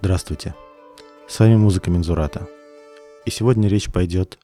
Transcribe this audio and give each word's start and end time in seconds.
Здравствуйте. 0.00 0.54
С 1.26 1.40
вами 1.40 1.56
музыка 1.56 1.90
Мензурата. 1.90 2.46
И 3.26 3.30
сегодня 3.30 3.68
речь 3.68 3.90
пойдет 3.90 4.38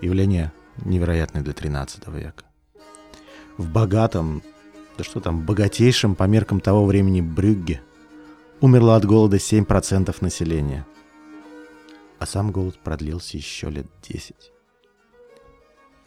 Явление 0.01 0.53
невероятное 0.85 1.43
для 1.43 1.53
13 1.53 2.09
века. 2.09 2.45
В 3.57 3.71
богатом, 3.71 4.43
да 4.99 5.05
что 5.05 5.21
там, 5.21 5.47
богатейшем 5.47 6.15
по 6.15 6.25
меркам 6.25 6.61
того 6.61 6.85
времени 6.85 7.21
Брюгге 7.21 7.83
умерло 8.61 8.97
от 8.97 9.05
голода 9.05 9.37
7% 9.37 10.17
населения. 10.21 10.87
А 12.19 12.27
сам 12.27 12.51
голод 12.51 12.79
продлился 12.79 13.37
еще 13.37 13.71
лет 13.71 13.87
10. 14.09 14.54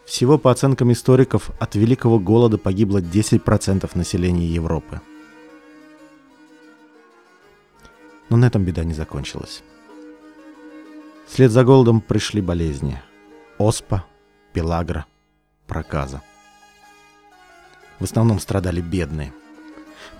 Всего, 0.08 0.38
по 0.38 0.52
оценкам 0.52 0.94
историков, 0.94 1.52
от 1.60 1.76
Великого 1.76 2.18
голода 2.18 2.58
погибло 2.58 3.00
10% 3.02 3.92
населения 3.94 4.48
Европы. 4.48 5.02
Но 8.30 8.38
на 8.38 8.46
этом 8.46 8.64
беда 8.64 8.86
не 8.86 8.94
закончилась. 8.94 9.64
Вслед 11.28 11.52
за 11.52 11.66
голодом 11.66 12.00
пришли 12.00 12.40
болезни. 12.40 13.02
Оспа, 13.58 14.06
пелагра, 14.54 15.06
проказа. 15.68 16.22
В 18.00 18.06
основном 18.06 18.40
страдали 18.40 18.80
бедные. 18.80 19.34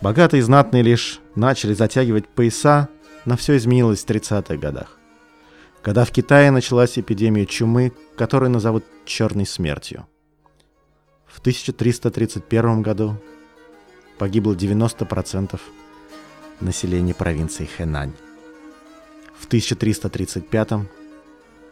Богатые 0.02 0.40
и 0.40 0.44
знатные 0.44 0.84
лишь 0.84 1.22
начали 1.34 1.74
затягивать 1.74 2.28
пояса, 2.28 2.90
но 3.24 3.38
все 3.38 3.56
изменилось 3.56 4.04
в 4.04 4.08
30-х 4.10 4.58
годах 4.58 4.97
когда 5.88 6.04
в 6.04 6.12
Китае 6.12 6.52
началась 6.52 7.00
эпидемия 7.00 7.46
чумы, 7.46 7.94
которую 8.18 8.52
назовут 8.52 8.84
«черной 9.06 9.46
смертью». 9.46 10.06
В 11.26 11.40
1331 11.40 12.82
году 12.82 13.16
погибло 14.18 14.54
90% 14.54 15.58
населения 16.60 17.14
провинции 17.14 17.64
Хэнань. 17.64 18.12
В 19.40 19.46
1335 19.46 20.72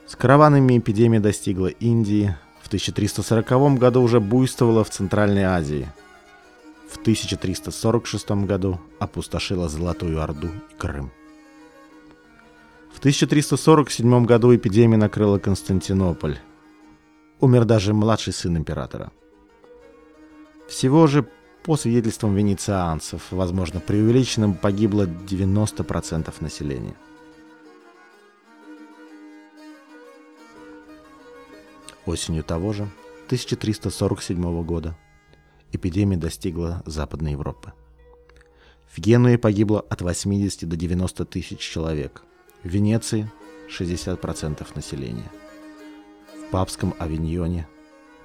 с 0.08 0.16
караванами 0.16 0.78
эпидемия 0.78 1.20
достигла 1.20 1.68
Индии, 1.68 2.38
в 2.64 2.68
1340 2.68 3.78
году 3.78 4.02
уже 4.02 4.22
буйствовала 4.22 4.86
в 4.86 4.90
Центральной 4.92 5.44
Азии. 5.44 5.92
В 6.90 7.00
1346 7.00 8.46
году 8.46 8.80
опустошила 8.98 9.68
Золотую 9.68 10.22
Орду 10.22 10.48
и 10.48 10.78
Крым. 10.78 11.12
В 13.06 13.08
1347 13.08 14.26
году 14.26 14.56
эпидемия 14.56 14.98
накрыла 14.98 15.38
Константинополь. 15.38 16.40
Умер 17.40 17.66
даже 17.66 17.94
младший 17.94 18.34
сын 18.34 18.58
императора. 18.58 19.12
Всего 20.68 21.06
же, 21.06 21.28
по 21.64 21.78
свидетельствам 21.78 22.34
венецианцев, 22.34 23.28
возможно, 23.30 23.80
преувеличенным 23.80 24.56
погибло 24.56 25.06
90% 25.06 26.34
населения. 26.40 26.96
Осенью 32.08 32.44
того 32.44 32.74
же, 32.74 32.90
1347 33.28 34.64
года, 34.64 34.98
эпидемия 35.72 36.18
достигла 36.18 36.82
Западной 36.88 37.34
Европы. 37.34 37.72
В 38.92 38.98
Генуе 38.98 39.38
погибло 39.38 39.82
от 39.82 40.02
80 40.02 40.68
до 40.68 40.76
90 40.76 41.26
тысяч 41.26 41.60
человек– 41.60 42.24
в 42.66 42.68
Венеции 42.68 43.32
60% 43.70 44.68
населения. 44.76 45.32
В 46.42 46.50
папском 46.50 46.96
Авиньоне 46.98 47.68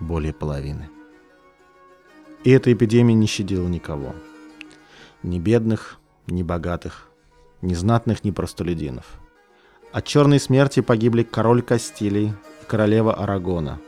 более 0.00 0.32
половины. 0.32 0.88
И 2.42 2.50
эта 2.50 2.72
эпидемия 2.72 3.14
не 3.14 3.26
щадила 3.26 3.68
никого. 3.68 4.14
Ни 5.22 5.38
бедных, 5.38 5.98
ни 6.26 6.42
богатых, 6.42 7.10
ни 7.60 7.74
знатных, 7.74 8.24
ни 8.24 8.30
простолюдинов. 8.30 9.20
От 9.92 10.06
черной 10.06 10.40
смерти 10.40 10.80
погибли 10.80 11.22
король 11.22 11.60
Кастилий 11.60 12.28
и 12.28 12.64
королева 12.66 13.14
Арагона, 13.14 13.78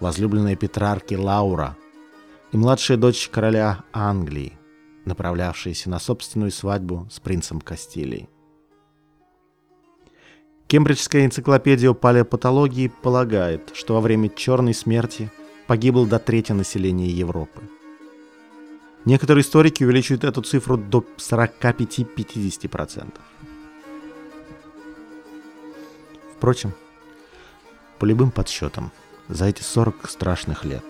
возлюбленная 0.00 0.56
Петрарки 0.56 1.14
Лаура 1.14 1.76
и 2.50 2.56
младшая 2.56 2.98
дочь 2.98 3.28
короля 3.28 3.84
Англии, 3.92 4.58
направлявшаяся 5.04 5.90
на 5.90 6.00
собственную 6.00 6.50
свадьбу 6.50 7.06
с 7.08 7.20
принцем 7.20 7.60
Кастилии. 7.60 8.28
Кембриджская 10.68 11.24
энциклопедия 11.26 11.92
палеопатологии 11.92 12.88
полагает, 12.88 13.70
что 13.74 13.94
во 13.94 14.00
время 14.00 14.28
Черной 14.28 14.74
смерти 14.74 15.30
погибло 15.68 16.06
до 16.06 16.18
трети 16.18 16.50
населения 16.50 17.08
Европы. 17.08 17.62
Некоторые 19.04 19.42
историки 19.42 19.84
увеличивают 19.84 20.24
эту 20.24 20.42
цифру 20.42 20.76
до 20.76 21.04
45-50%. 21.18 23.12
Впрочем, 26.36 26.74
по 28.00 28.04
любым 28.04 28.32
подсчетам, 28.32 28.90
за 29.28 29.46
эти 29.46 29.62
40 29.62 30.10
страшных 30.10 30.64
лет 30.64 30.84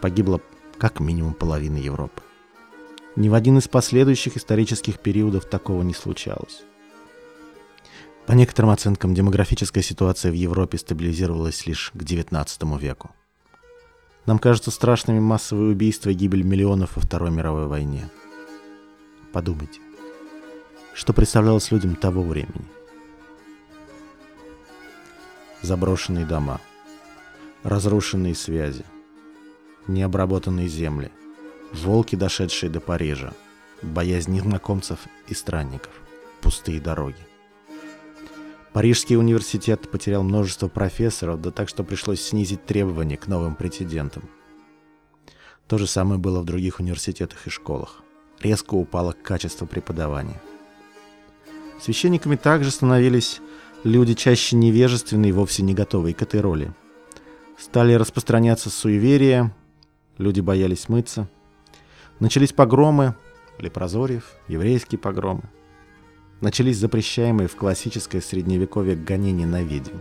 погибло 0.00 0.40
как 0.78 1.00
минимум 1.00 1.34
половина 1.34 1.78
Европы. 1.78 2.22
Ни 3.16 3.28
в 3.28 3.34
один 3.34 3.58
из 3.58 3.66
последующих 3.66 4.36
исторических 4.36 5.00
периодов 5.00 5.46
такого 5.46 5.82
не 5.82 5.94
случалось. 5.94 6.62
По 8.28 8.32
некоторым 8.32 8.72
оценкам, 8.72 9.14
демографическая 9.14 9.82
ситуация 9.82 10.30
в 10.30 10.34
Европе 10.34 10.76
стабилизировалась 10.76 11.64
лишь 11.66 11.90
к 11.94 12.02
XIX 12.02 12.78
веку. 12.78 13.10
Нам 14.26 14.38
кажутся 14.38 14.70
страшными 14.70 15.18
массовые 15.18 15.72
убийства 15.72 16.10
и 16.10 16.12
гибель 16.12 16.42
миллионов 16.42 16.96
во 16.96 17.00
Второй 17.00 17.30
мировой 17.30 17.68
войне. 17.68 18.10
Подумайте, 19.32 19.80
что 20.92 21.14
представлялось 21.14 21.70
людям 21.70 21.96
того 21.96 22.22
времени. 22.22 22.66
Заброшенные 25.62 26.26
дома, 26.26 26.60
разрушенные 27.62 28.34
связи, 28.34 28.84
необработанные 29.86 30.68
земли, 30.68 31.10
волки, 31.72 32.14
дошедшие 32.14 32.68
до 32.68 32.80
Парижа, 32.80 33.32
боязнь 33.80 34.32
незнакомцев 34.32 34.98
и 35.28 35.34
странников, 35.34 35.94
пустые 36.42 36.78
дороги. 36.78 37.16
Парижский 38.72 39.16
университет 39.16 39.90
потерял 39.90 40.22
множество 40.22 40.68
профессоров, 40.68 41.40
да 41.40 41.50
так 41.50 41.68
что 41.68 41.84
пришлось 41.84 42.20
снизить 42.20 42.64
требования 42.66 43.16
к 43.16 43.26
новым 43.26 43.54
претендентам. 43.54 44.28
То 45.66 45.78
же 45.78 45.86
самое 45.86 46.20
было 46.20 46.40
в 46.40 46.44
других 46.44 46.80
университетах 46.80 47.46
и 47.46 47.50
школах. 47.50 48.02
Резко 48.40 48.74
упало 48.74 49.12
качество 49.12 49.66
преподавания. 49.66 50.40
Священниками 51.80 52.36
также 52.36 52.70
становились 52.70 53.40
люди 53.84 54.14
чаще 54.14 54.56
невежественные 54.56 55.30
и 55.30 55.32
вовсе 55.32 55.62
не 55.62 55.74
готовые 55.74 56.14
к 56.14 56.22
этой 56.22 56.40
роли. 56.40 56.72
Стали 57.58 57.94
распространяться 57.94 58.70
суеверия, 58.70 59.54
люди 60.18 60.40
боялись 60.40 60.88
мыться. 60.88 61.28
Начались 62.20 62.52
погромы, 62.52 63.14
лепрозорьев, 63.58 64.24
еврейские 64.46 64.98
погромы 64.98 65.42
начались 66.40 66.78
запрещаемые 66.78 67.48
в 67.48 67.56
классическое 67.56 68.20
средневековье 68.20 68.96
гонения 68.96 69.46
на 69.46 69.62
ведьм. 69.62 69.98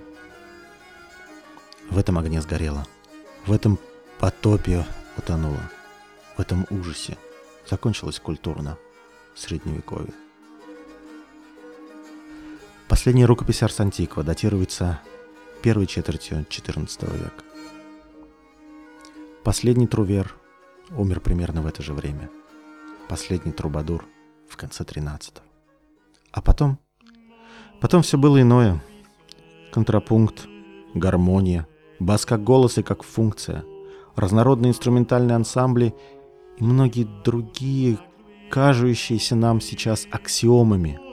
В 1.90 1.98
этом 1.98 2.18
огне 2.18 2.42
сгорело. 2.42 2.86
В 3.46 3.52
этом 3.52 3.80
потопе 4.20 4.86
утонуло. 5.18 5.72
В 6.36 6.40
этом 6.42 6.68
ужасе 6.70 7.18
закончилось 7.70 8.20
культурно 8.20 8.78
Средневековье. 9.36 10.14
Последняя 12.88 13.26
рукопись 13.26 13.64
Арс 13.64 13.80
Антиква 13.80 14.24
датируется 14.24 15.02
первой 15.62 15.88
четвертью 15.88 16.46
XIV 16.50 17.18
века. 17.18 17.44
Последний 19.44 19.88
трувер 19.88 20.36
умер 20.92 21.20
примерно 21.20 21.62
в 21.62 21.68
это 21.68 21.82
же 21.82 21.94
время. 21.94 22.30
Последний 23.08 23.52
трубадур 23.52 24.06
в 24.48 24.58
конце 24.58 24.84
13 24.84 25.47
А 26.32 26.42
потом... 26.42 26.80
Потом 27.82 28.02
все 28.02 28.18
было 28.18 28.42
иное. 28.42 28.82
Контрапункт, 29.72 30.48
гармония, 30.94 31.68
бас 32.00 32.26
как 32.26 32.44
голос 32.44 32.78
и 32.78 32.84
как 32.84 33.04
функция, 33.04 33.64
разнородные 34.16 34.72
инструментальные 34.72 35.36
ансамбли 35.36 35.94
и 36.58 36.64
многие 36.64 37.08
другие, 37.24 38.00
кажущиеся 38.50 39.36
нам 39.36 39.62
сейчас 39.62 40.08
аксиомами– 40.12 41.00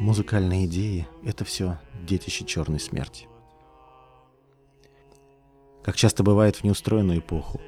Музыкальные 0.00 0.64
идеи— 0.64 1.06
это 1.26 1.44
все 1.44 1.78
детище 2.06 2.46
черной 2.46 2.80
смерти. 2.80 3.28
Как 5.82 5.94
часто 5.94 6.22
бывает 6.22 6.56
в 6.56 6.64
неустроенную 6.64 7.18
эпоху, 7.18 7.60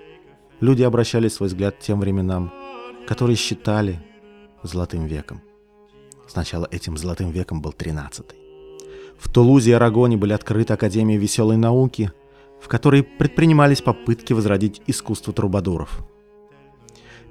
люди 0.58 0.82
обращали 0.82 1.28
свой 1.28 1.50
взгляд 1.50 1.76
к 1.76 1.80
тем 1.80 2.00
временам, 2.00 2.50
которые 3.06 3.36
считали 3.36 4.02
золотым 4.62 5.04
веком. 5.04 5.42
Сначала 6.32 6.66
этим 6.70 6.96
золотым 6.96 7.30
веком 7.30 7.60
был 7.60 7.72
тринадцатый. 7.72 8.38
В 9.18 9.30
Тулузе 9.30 9.72
и 9.72 9.74
Арагоне 9.74 10.16
были 10.16 10.32
открыты 10.32 10.72
Академии 10.72 11.18
веселой 11.18 11.58
науки, 11.58 12.10
в 12.58 12.68
которой 12.68 13.02
предпринимались 13.02 13.82
попытки 13.82 14.32
возродить 14.32 14.80
искусство 14.86 15.34
трубадуров. 15.34 16.02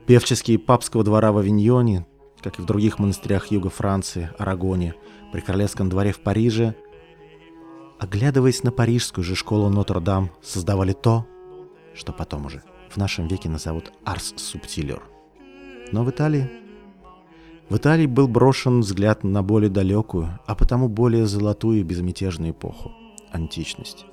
Певческие 0.06 0.60
папского 0.60 1.04
двора 1.04 1.32
в 1.32 1.40
Авиньоне 1.40 2.06
как 2.44 2.60
и 2.60 2.62
в 2.62 2.66
других 2.66 3.00
монастырях 3.00 3.48
юга 3.48 3.72
Франции, 3.72 4.30
Арагоне, 4.38 4.94
при 5.32 5.42
королевском 5.42 5.90
дворе 5.90 6.12
в 6.12 6.20
Париже, 6.20 6.76
оглядываясь 8.00 8.62
на 8.62 8.72
парижскую 8.72 9.24
же 9.24 9.36
школу 9.36 9.70
Нотр-Дам, 9.70 10.30
создавали 10.44 10.94
то, 10.94 11.26
что 11.96 12.14
потом 12.14 12.46
уже 12.46 12.62
в 12.92 12.98
нашем 12.98 13.28
веке 13.28 13.50
назовут 13.50 13.94
Арс 14.06 14.36
Субтилер. 14.38 15.02
Но 15.92 16.04
в 16.04 16.12
Италии... 16.12 16.61
В 17.72 17.78
Италии 17.78 18.06
был 18.06 18.28
брошен 18.28 18.82
взгляд 18.82 19.24
на 19.24 19.44
более 19.44 19.70
далекую, 19.70 20.38
а 20.46 20.56
потому 20.56 20.90
более 20.90 21.26
золотую 21.26 21.80
и 21.80 21.84
безмятежную 21.84 22.52
эпоху– 22.52 22.92
античность. 23.32 24.06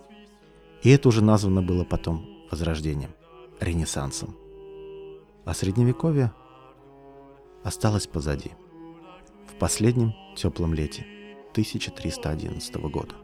И 0.85 0.91
это 0.91 1.09
уже 1.09 1.25
названо 1.25 1.61
было 1.61 1.83
потом 1.83 2.25
Возрождением, 2.53 3.11
Ренессансом. 3.59 4.37
А 5.45 5.55
Средневековье– 5.55 6.31
осталось 7.65 8.07
позади. 8.07 8.53
В 9.49 9.59
последнем 9.59 10.15
теплом 10.37 10.73
лете 10.73 11.05
1311 11.51 12.77
года. 12.77 13.17